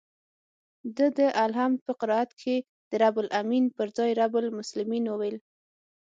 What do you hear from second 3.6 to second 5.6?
پر ځاى رب المسلمين وويل.